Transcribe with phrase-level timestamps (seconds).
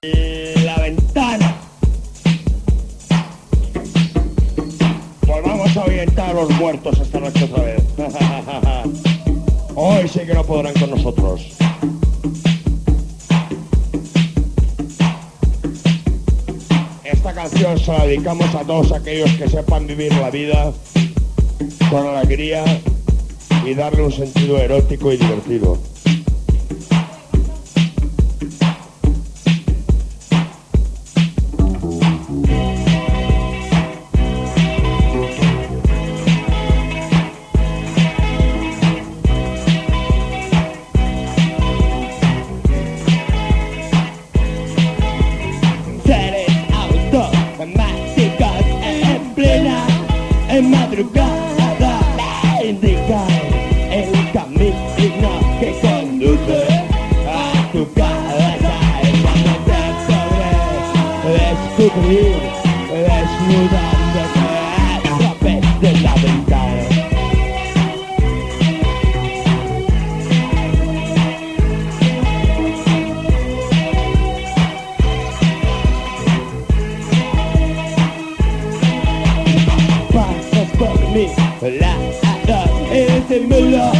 [0.00, 1.56] la ventana.
[5.26, 7.82] Pues vamos a orientar a los muertos esta noche otra vez.
[9.74, 11.48] Hoy sí que no podrán con nosotros.
[17.02, 20.72] Esta canción se la dedicamos a todos aquellos que sepan vivir la vida
[21.90, 22.62] con alegría
[23.66, 25.87] y darle un sentido erótico y divertido.
[61.78, 62.34] Podré descubrir
[62.90, 64.42] desnudándote
[64.78, 66.82] a través de la ventana
[80.12, 81.26] pasas por mi
[81.78, 83.92] lado y disimuló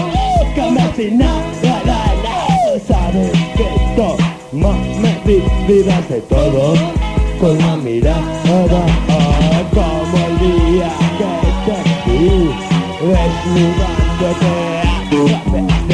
[0.57, 6.98] como si nada, nada sabes que tomo medidas de todo
[7.39, 8.21] con la mirada
[9.71, 11.31] como el día que
[11.65, 11.77] te
[12.11, 12.51] vi
[13.01, 14.53] desnudándote.
[15.35, 15.88] a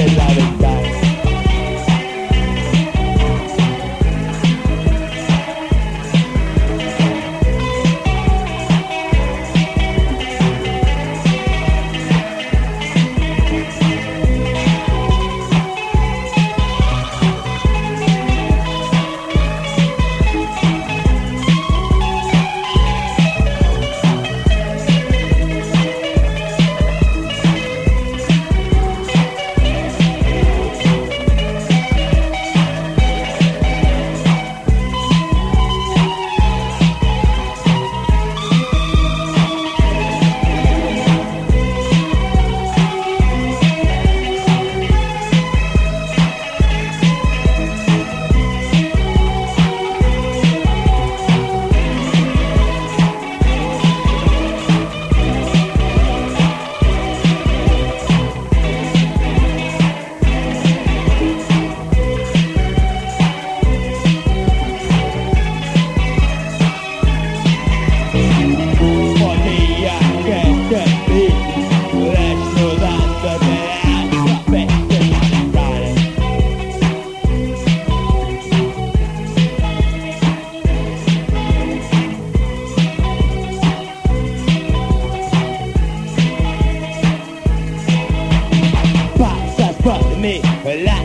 [90.64, 91.04] por mi lado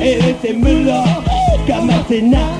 [0.00, 1.02] y disimulo
[1.66, 2.56] como si nada,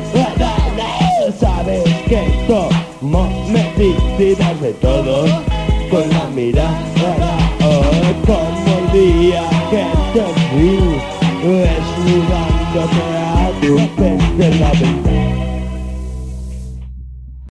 [1.39, 5.25] Sabes que tomo medidas de todo
[5.91, 10.25] con la mirada oh, como el día que te
[10.57, 10.77] vi
[11.43, 13.05] desnudándote
[13.37, 15.50] a través de la ventana